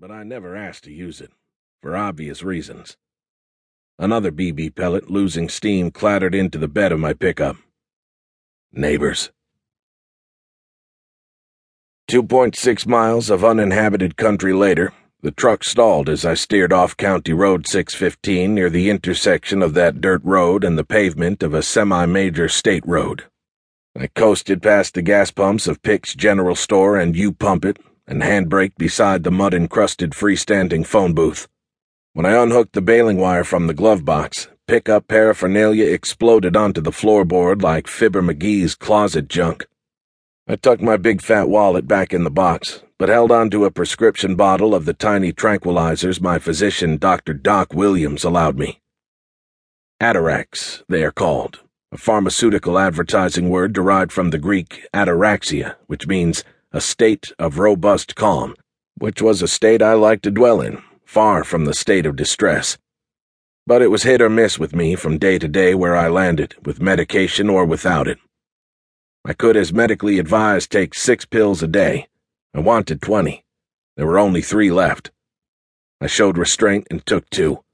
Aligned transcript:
but 0.00 0.10
I 0.12 0.22
never 0.22 0.54
asked 0.54 0.84
to 0.84 0.92
use 0.92 1.20
it, 1.20 1.32
for 1.82 1.96
obvious 1.96 2.44
reasons. 2.44 2.96
Another 3.98 4.30
BB 4.30 4.76
pellet, 4.76 5.10
losing 5.10 5.48
steam, 5.48 5.90
clattered 5.90 6.36
into 6.36 6.56
the 6.56 6.68
bed 6.68 6.92
of 6.92 7.00
my 7.00 7.12
pickup. 7.12 7.56
Neighbors. 8.72 9.32
2.6 12.08 12.86
miles 12.86 13.28
of 13.28 13.44
uninhabited 13.44 14.16
country 14.16 14.52
later, 14.52 14.92
the 15.20 15.32
truck 15.32 15.64
stalled 15.64 16.08
as 16.08 16.24
I 16.24 16.34
steered 16.34 16.72
off 16.72 16.96
County 16.96 17.32
Road 17.32 17.66
615 17.66 18.54
near 18.54 18.70
the 18.70 18.88
intersection 18.88 19.62
of 19.62 19.74
that 19.74 20.00
dirt 20.00 20.22
road 20.22 20.62
and 20.62 20.78
the 20.78 20.84
pavement 20.84 21.42
of 21.42 21.54
a 21.54 21.62
semi 21.62 22.06
major 22.06 22.48
state 22.48 22.86
road. 22.86 23.24
I 23.98 24.06
coasted 24.06 24.62
past 24.62 24.94
the 24.94 25.02
gas 25.02 25.32
pumps 25.32 25.66
of 25.66 25.82
Pick's 25.82 26.14
General 26.14 26.54
Store 26.54 26.96
and 26.96 27.16
U 27.16 27.32
Pump 27.32 27.64
It 27.64 27.78
and 28.08 28.22
handbrake 28.22 28.72
beside 28.76 29.22
the 29.22 29.30
mud 29.30 29.54
encrusted 29.54 30.10
freestanding 30.10 30.84
phone 30.84 31.12
booth. 31.12 31.46
When 32.14 32.26
I 32.26 32.42
unhooked 32.42 32.72
the 32.72 32.80
baling 32.80 33.18
wire 33.18 33.44
from 33.44 33.68
the 33.68 33.74
glove 33.74 34.04
box, 34.04 34.48
pickup 34.66 35.06
paraphernalia 35.06 35.86
exploded 35.86 36.56
onto 36.56 36.80
the 36.80 36.90
floorboard 36.90 37.62
like 37.62 37.86
Fibber 37.86 38.22
McGee's 38.22 38.74
closet 38.74 39.28
junk. 39.28 39.66
I 40.48 40.56
tucked 40.56 40.82
my 40.82 40.96
big 40.96 41.20
fat 41.20 41.48
wallet 41.48 41.86
back 41.86 42.14
in 42.14 42.24
the 42.24 42.30
box, 42.30 42.82
but 42.98 43.10
held 43.10 43.30
onto 43.30 43.64
a 43.64 43.70
prescription 43.70 44.34
bottle 44.34 44.74
of 44.74 44.86
the 44.86 44.94
tiny 44.94 45.32
tranquilizers 45.32 46.20
my 46.20 46.38
physician, 46.38 46.96
Dr. 46.96 47.34
Doc 47.34 47.74
Williams, 47.74 48.24
allowed 48.24 48.58
me. 48.58 48.80
Atarax, 50.00 50.82
they 50.88 51.04
are 51.04 51.12
called 51.12 51.60
a 51.90 51.96
pharmaceutical 51.96 52.78
advertising 52.78 53.48
word 53.48 53.72
derived 53.72 54.12
from 54.12 54.28
the 54.28 54.38
Greek 54.38 54.86
ataraxia, 54.92 55.76
which 55.86 56.06
means 56.06 56.44
a 56.70 56.80
state 56.82 57.32
of 57.38 57.58
robust 57.58 58.14
calm, 58.14 58.54
which 58.98 59.22
was 59.22 59.40
a 59.40 59.48
state 59.48 59.80
I 59.80 59.94
liked 59.94 60.24
to 60.24 60.30
dwell 60.30 60.60
in, 60.60 60.82
far 61.02 61.42
from 61.42 61.64
the 61.64 61.72
state 61.72 62.04
of 62.04 62.14
distress. 62.14 62.76
But 63.66 63.80
it 63.80 63.90
was 63.90 64.02
hit 64.02 64.20
or 64.20 64.28
miss 64.28 64.58
with 64.58 64.74
me 64.74 64.94
from 64.94 65.16
day 65.16 65.38
to 65.38 65.48
day 65.48 65.74
where 65.74 65.96
I 65.96 66.08
landed, 66.08 66.56
with 66.66 66.82
medication 66.82 67.48
or 67.48 67.64
without 67.64 68.06
it. 68.06 68.18
I 69.24 69.32
could, 69.32 69.56
as 69.56 69.72
medically 69.72 70.18
advised, 70.18 70.70
take 70.70 70.94
six 70.94 71.24
pills 71.24 71.62
a 71.62 71.66
day. 71.66 72.06
I 72.54 72.60
wanted 72.60 73.00
twenty. 73.00 73.44
There 73.96 74.06
were 74.06 74.18
only 74.18 74.42
three 74.42 74.70
left. 74.70 75.10
I 76.02 76.06
showed 76.06 76.36
restraint 76.36 76.86
and 76.90 77.04
took 77.06 77.30
two. 77.30 77.64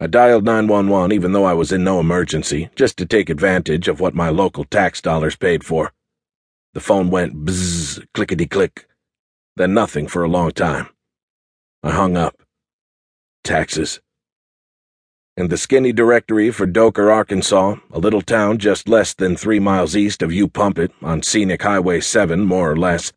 I 0.00 0.06
dialed 0.06 0.44
911 0.44 1.12
even 1.12 1.32
though 1.32 1.44
I 1.44 1.52
was 1.52 1.70
in 1.70 1.84
no 1.84 2.00
emergency, 2.00 2.70
just 2.74 2.96
to 2.96 3.06
take 3.06 3.28
advantage 3.28 3.88
of 3.88 4.00
what 4.00 4.14
my 4.14 4.30
local 4.30 4.64
tax 4.64 5.02
dollars 5.02 5.36
paid 5.36 5.64
for. 5.64 5.92
The 6.74 6.80
phone 6.80 7.10
went 7.10 7.44
bzzz, 7.44 8.06
clickety 8.14 8.46
click, 8.46 8.86
then 9.56 9.74
nothing 9.74 10.06
for 10.06 10.22
a 10.22 10.28
long 10.28 10.52
time. 10.52 10.88
I 11.82 11.90
hung 11.90 12.16
up. 12.16 12.42
Taxes. 13.44 14.00
In 15.36 15.48
the 15.48 15.56
skinny 15.56 15.92
directory 15.92 16.50
for 16.50 16.66
Doker, 16.66 17.10
Arkansas, 17.10 17.76
a 17.90 17.98
little 17.98 18.22
town 18.22 18.58
just 18.58 18.88
less 18.88 19.12
than 19.12 19.36
three 19.36 19.58
miles 19.58 19.96
east 19.96 20.22
of 20.22 20.32
U 20.32 20.48
Pump 20.48 20.78
It, 20.78 20.92
on 21.02 21.22
Scenic 21.22 21.62
Highway 21.62 22.00
7, 22.00 22.40
more 22.40 22.70
or 22.70 22.76
less, 22.76 23.12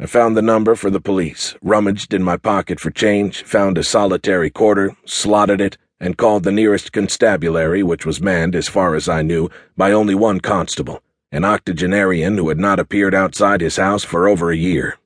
I 0.00 0.06
found 0.06 0.36
the 0.36 0.42
number 0.42 0.74
for 0.74 0.90
the 0.90 1.00
police, 1.00 1.54
rummaged 1.62 2.14
in 2.14 2.22
my 2.22 2.36
pocket 2.36 2.80
for 2.80 2.90
change, 2.90 3.44
found 3.44 3.78
a 3.78 3.84
solitary 3.84 4.50
quarter, 4.50 4.96
slotted 5.04 5.60
it, 5.60 5.76
and 6.00 6.18
called 6.18 6.44
the 6.44 6.52
nearest 6.52 6.92
constabulary, 6.92 7.82
which 7.82 8.04
was 8.04 8.20
manned, 8.20 8.56
as 8.56 8.68
far 8.68 8.94
as 8.94 9.08
I 9.08 9.22
knew, 9.22 9.50
by 9.76 9.92
only 9.92 10.14
one 10.14 10.40
constable, 10.40 11.02
an 11.34 11.44
octogenarian 11.44 12.38
who 12.38 12.48
had 12.48 12.60
not 12.60 12.78
appeared 12.78 13.12
outside 13.12 13.60
his 13.60 13.76
house 13.76 14.04
for 14.04 14.28
over 14.28 14.52
a 14.52 14.56
year. 14.56 14.96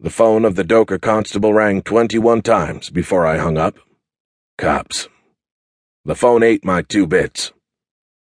The 0.00 0.10
phone 0.10 0.44
of 0.44 0.56
the 0.56 0.64
Doker 0.64 0.98
constable 0.98 1.54
rang 1.54 1.82
twenty-one 1.82 2.42
times 2.42 2.90
before 2.90 3.24
I 3.24 3.38
hung 3.38 3.56
up. 3.56 3.76
Cops. 4.58 5.08
The 6.04 6.16
phone 6.16 6.42
ate 6.42 6.64
my 6.64 6.82
two 6.82 7.06
bits. 7.06 7.52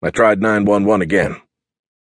I 0.03 0.11
tried 0.11 0.43
911 0.43 1.01
again. 1.01 1.41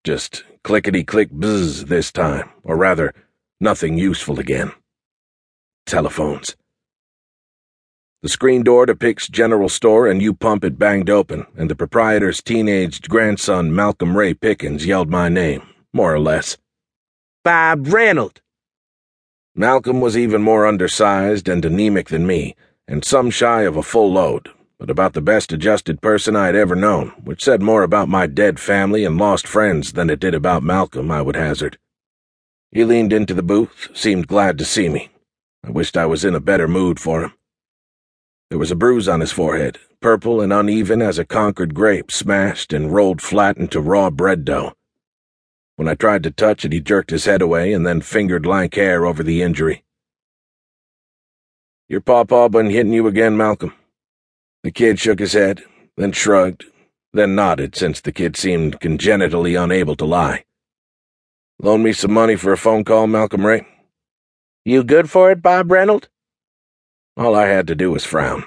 Just 0.02 0.44
clickety-click 0.64 1.28
buzz 1.30 1.84
this 1.84 2.10
time, 2.10 2.48
or 2.64 2.78
rather, 2.78 3.12
nothing 3.60 3.98
useful 3.98 4.40
again. 4.40 4.72
Telephones. 5.84 6.56
The 8.22 8.28
screen 8.28 8.62
door 8.62 8.86
to 8.86 8.94
Pick's 8.94 9.26
General 9.26 9.68
Store 9.68 10.06
and 10.06 10.22
U 10.22 10.32
Pump 10.32 10.62
It 10.62 10.78
banged 10.78 11.10
open, 11.10 11.44
and 11.56 11.68
the 11.68 11.74
proprietor's 11.74 12.40
teenaged 12.40 13.08
grandson, 13.08 13.74
Malcolm 13.74 14.16
Ray 14.16 14.32
Pickens, 14.32 14.86
yelled 14.86 15.10
my 15.10 15.28
name, 15.28 15.62
more 15.92 16.14
or 16.14 16.20
less. 16.20 16.56
Bob 17.42 17.88
Reynolds. 17.88 18.40
Malcolm 19.56 20.00
was 20.00 20.16
even 20.16 20.40
more 20.40 20.68
undersized 20.68 21.48
and 21.48 21.64
anemic 21.64 22.10
than 22.10 22.24
me, 22.24 22.54
and 22.86 23.04
some 23.04 23.28
shy 23.28 23.62
of 23.62 23.76
a 23.76 23.82
full 23.82 24.12
load, 24.12 24.50
but 24.78 24.88
about 24.88 25.14
the 25.14 25.20
best 25.20 25.52
adjusted 25.52 26.00
person 26.00 26.36
I 26.36 26.46
had 26.46 26.54
ever 26.54 26.76
known, 26.76 27.08
which 27.24 27.42
said 27.42 27.60
more 27.60 27.82
about 27.82 28.08
my 28.08 28.28
dead 28.28 28.60
family 28.60 29.04
and 29.04 29.18
lost 29.18 29.48
friends 29.48 29.94
than 29.94 30.08
it 30.08 30.20
did 30.20 30.32
about 30.32 30.62
Malcolm, 30.62 31.10
I 31.10 31.22
would 31.22 31.34
hazard. 31.34 31.76
He 32.70 32.84
leaned 32.84 33.12
into 33.12 33.34
the 33.34 33.42
booth, 33.42 33.88
seemed 33.94 34.28
glad 34.28 34.58
to 34.58 34.64
see 34.64 34.88
me. 34.88 35.10
I 35.64 35.70
wished 35.70 35.96
I 35.96 36.06
was 36.06 36.24
in 36.24 36.36
a 36.36 36.40
better 36.40 36.68
mood 36.68 37.00
for 37.00 37.24
him. 37.24 37.32
There 38.52 38.58
was 38.58 38.70
a 38.70 38.76
bruise 38.76 39.08
on 39.08 39.20
his 39.20 39.32
forehead, 39.32 39.78
purple 40.02 40.42
and 40.42 40.52
uneven 40.52 41.00
as 41.00 41.18
a 41.18 41.24
Concord 41.24 41.72
grape 41.72 42.12
smashed 42.12 42.74
and 42.74 42.92
rolled 42.92 43.22
flat 43.22 43.56
into 43.56 43.80
raw 43.80 44.10
bread 44.10 44.44
dough. 44.44 44.74
When 45.76 45.88
I 45.88 45.94
tried 45.94 46.22
to 46.24 46.30
touch 46.30 46.66
it, 46.66 46.72
he 46.74 46.78
jerked 46.78 47.08
his 47.08 47.24
head 47.24 47.40
away 47.40 47.72
and 47.72 47.86
then 47.86 48.02
fingered 48.02 48.44
lank 48.44 48.74
hair 48.74 49.06
over 49.06 49.22
the 49.22 49.40
injury. 49.40 49.84
Your 51.88 52.02
pawpaw 52.02 52.50
been 52.50 52.68
hitting 52.68 52.92
you 52.92 53.06
again, 53.06 53.38
Malcolm? 53.38 53.72
The 54.64 54.70
kid 54.70 54.98
shook 54.98 55.20
his 55.20 55.32
head, 55.32 55.64
then 55.96 56.12
shrugged, 56.12 56.66
then 57.14 57.34
nodded 57.34 57.74
since 57.74 58.02
the 58.02 58.12
kid 58.12 58.36
seemed 58.36 58.80
congenitally 58.80 59.54
unable 59.54 59.96
to 59.96 60.04
lie. 60.04 60.44
Loan 61.58 61.82
me 61.82 61.94
some 61.94 62.12
money 62.12 62.36
for 62.36 62.52
a 62.52 62.58
phone 62.58 62.84
call, 62.84 63.06
Malcolm 63.06 63.46
Ray? 63.46 63.66
You 64.66 64.84
good 64.84 65.08
for 65.08 65.30
it, 65.30 65.40
Bob 65.40 65.72
Reynolds? 65.72 66.10
All 67.14 67.34
I 67.34 67.46
had 67.46 67.66
to 67.66 67.74
do 67.74 67.90
was 67.90 68.06
frown. 68.06 68.44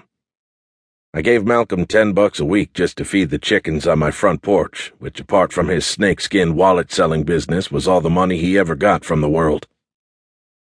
I 1.13 1.21
gave 1.21 1.45
Malcolm 1.45 1.85
ten 1.85 2.13
bucks 2.13 2.39
a 2.39 2.45
week 2.45 2.73
just 2.73 2.97
to 2.97 3.05
feed 3.05 3.29
the 3.29 3.37
chickens 3.37 3.85
on 3.85 3.99
my 3.99 4.09
front 4.09 4.41
porch, 4.41 4.91
which, 4.97 5.19
apart 5.19 5.53
from 5.53 5.67
his 5.67 5.85
snakeskin 5.85 6.55
wallet 6.55 6.91
selling 6.91 7.23
business, 7.23 7.71
was 7.71 7.87
all 7.87 8.01
the 8.01 8.09
money 8.09 8.37
he 8.37 8.57
ever 8.57 8.75
got 8.75 9.05
from 9.05 9.21
the 9.21 9.29
world. 9.29 9.67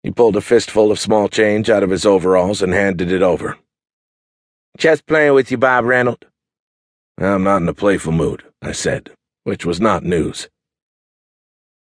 He 0.02 0.10
pulled 0.10 0.36
a 0.36 0.42
fistful 0.42 0.92
of 0.92 0.98
small 0.98 1.28
change 1.28 1.70
out 1.70 1.82
of 1.82 1.88
his 1.88 2.04
overalls 2.04 2.60
and 2.60 2.74
handed 2.74 3.10
it 3.10 3.22
over. 3.22 3.56
Just 4.76 5.06
playing 5.06 5.32
with 5.32 5.50
you, 5.50 5.56
Bob 5.56 5.86
Reynolds. 5.86 6.26
I'm 7.16 7.42
not 7.42 7.62
in 7.62 7.68
a 7.68 7.74
playful 7.74 8.12
mood, 8.12 8.44
I 8.60 8.72
said, 8.72 9.12
which 9.44 9.64
was 9.64 9.80
not 9.80 10.04
news. 10.04 10.48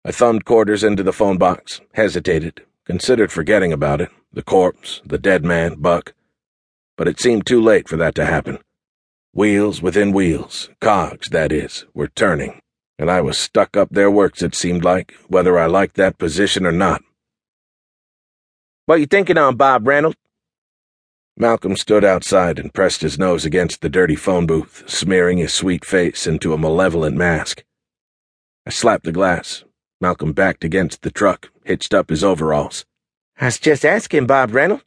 I 0.04 0.12
thumbed 0.12 0.44
quarters 0.44 0.84
into 0.84 1.02
the 1.02 1.12
phone 1.12 1.38
box, 1.38 1.80
hesitated, 1.94 2.60
considered 2.84 3.32
forgetting 3.32 3.72
about 3.72 4.02
it 4.02 4.10
the 4.32 4.43
corpse, 4.43 5.00
the 5.04 5.19
dead 5.19 5.44
man, 5.44 5.76
Buck. 5.76 6.15
But 6.97 7.09
it 7.09 7.20
seemed 7.20 7.47
too 7.47 7.60
late 7.60 7.88
for 7.88 7.97
that 7.97 8.15
to 8.16 8.25
happen. 8.25 8.59
Wheels 9.34 9.81
within 9.81 10.12
wheels, 10.12 10.69
cogs, 10.81 11.28
that 11.31 11.53
is, 11.53 11.87
were 11.94 12.09
turning, 12.09 12.60
and 12.98 13.10
I 13.10 13.20
was 13.20 13.38
stuck 13.38 13.76
up 13.76 13.91
their 13.91 14.10
works, 14.10 14.43
it 14.43 14.54
seemed 14.54 14.84
like, 14.84 15.15
whether 15.28 15.59
I 15.59 15.66
liked 15.66 15.97
that 15.97 16.19
position 16.19 16.66
or 16.66 16.72
not. 16.72 17.03
What 18.87 19.00
you 19.00 19.06
thinking 19.06 19.38
on, 19.38 19.56
Bob 19.56 19.87
Reynolds? 19.87 20.16
Malcolm 21.37 21.76
stood 21.76 22.04
outside 22.04 22.59
and 22.59 22.75
pressed 22.75 23.00
his 23.00 23.19
nose 23.19 23.47
against 23.47 23.81
the 23.81 23.88
dirty 23.88 24.16
phone 24.16 24.47
booth, 24.47 24.84
smearing 24.87 25.38
his 25.38 25.54
sweet 25.54 25.84
face 25.84 26.26
into 26.26 26.53
a 26.53 26.59
malevolent 26.59 27.16
mask. 27.16 27.64
I 28.66 28.70
slapped 28.70 29.04
the 29.04 29.12
glass. 29.12 29.64
Malcolm 30.00 30.32
backed 30.32 30.62
against 30.62 31.03
the 31.03 31.10
truck, 31.10 31.50
hitched 31.64 31.94
up 31.94 32.10
his 32.10 32.22
overalls. 32.22 32.84
I 33.42 33.47
was 33.47 33.58
just 33.58 33.84
asking, 33.84 34.26
Bob 34.28 34.54
Reynolds. 34.54 34.84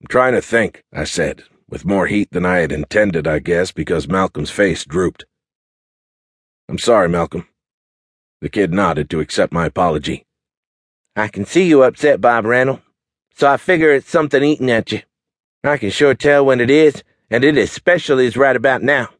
I'm 0.00 0.06
trying 0.08 0.32
to 0.32 0.40
think, 0.40 0.82
I 0.94 1.04
said, 1.04 1.42
with 1.68 1.84
more 1.84 2.06
heat 2.06 2.30
than 2.30 2.46
I 2.46 2.60
had 2.60 2.72
intended, 2.72 3.26
I 3.26 3.38
guess, 3.38 3.70
because 3.70 4.08
Malcolm's 4.08 4.48
face 4.48 4.86
drooped. 4.86 5.26
I'm 6.70 6.78
sorry, 6.78 7.10
Malcolm. 7.10 7.46
The 8.40 8.48
kid 8.48 8.72
nodded 8.72 9.10
to 9.10 9.20
accept 9.20 9.52
my 9.52 9.66
apology. 9.66 10.24
I 11.16 11.28
can 11.28 11.44
see 11.44 11.68
you 11.68 11.82
upset, 11.82 12.22
Bob 12.22 12.46
Reynolds, 12.46 12.80
so 13.34 13.46
I 13.46 13.58
figure 13.58 13.92
it's 13.92 14.08
something 14.08 14.42
eating 14.42 14.70
at 14.70 14.90
you. 14.90 15.02
I 15.62 15.76
can 15.76 15.90
sure 15.90 16.14
tell 16.14 16.46
when 16.46 16.62
it 16.62 16.70
is, 16.70 17.04
and 17.28 17.44
it 17.44 17.58
especially 17.58 18.24
is 18.24 18.38
right 18.38 18.56
about 18.56 18.82
now. 18.82 19.10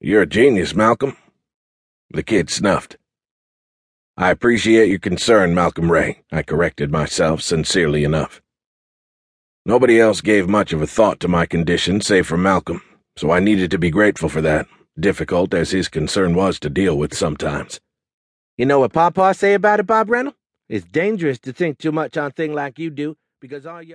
You're 0.00 0.22
a 0.22 0.26
genius, 0.26 0.74
Malcolm. 0.74 1.16
The 2.10 2.24
kid 2.24 2.50
snuffed. 2.50 2.96
I 4.16 4.30
appreciate 4.30 4.90
your 4.90 5.00
concern, 5.00 5.56
Malcolm 5.56 5.90
Ray, 5.90 6.22
I 6.30 6.42
corrected 6.42 6.92
myself 6.92 7.42
sincerely 7.42 8.04
enough. 8.04 8.40
Nobody 9.66 9.98
else 10.00 10.20
gave 10.20 10.48
much 10.48 10.72
of 10.72 10.80
a 10.80 10.86
thought 10.86 11.18
to 11.20 11.26
my 11.26 11.46
condition 11.46 12.00
save 12.00 12.28
for 12.28 12.36
Malcolm, 12.36 12.80
so 13.16 13.32
I 13.32 13.40
needed 13.40 13.72
to 13.72 13.78
be 13.78 13.90
grateful 13.90 14.28
for 14.28 14.40
that, 14.42 14.68
difficult 14.98 15.52
as 15.52 15.72
his 15.72 15.88
concern 15.88 16.36
was 16.36 16.60
to 16.60 16.70
deal 16.70 16.96
with 16.96 17.12
sometimes. 17.12 17.80
You 18.56 18.66
know 18.66 18.78
what 18.78 18.92
Papa 18.92 19.34
say 19.34 19.54
about 19.54 19.80
it, 19.80 19.86
Bob 19.88 20.08
Reynolds? 20.08 20.38
It's 20.68 20.86
dangerous 20.86 21.40
to 21.40 21.52
think 21.52 21.78
too 21.78 21.90
much 21.90 22.16
on 22.16 22.30
thing 22.30 22.54
like 22.54 22.78
you 22.78 22.90
do, 22.90 23.16
because 23.40 23.66
all 23.66 23.82
your 23.82 23.92